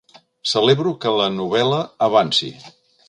[0.51, 2.51] Celebro que la novel.la avanci.